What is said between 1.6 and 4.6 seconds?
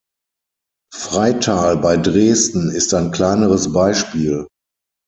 bei Dresden ist ein kleineres Beispiel.